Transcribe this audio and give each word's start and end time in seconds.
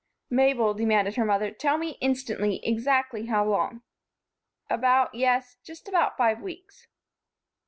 "Mabel," 0.31 0.73
demanded 0.73 1.15
her 1.15 1.25
mother, 1.25 1.51
"tell 1.51 1.77
me, 1.77 1.91
instantly, 2.01 2.59
exactly 2.65 3.27
how 3.27 3.45
long?" 3.45 3.83
"About 4.67 5.13
yes, 5.13 5.57
just 5.63 5.87
about 5.87 6.17
five 6.17 6.41
weeks." 6.41 6.87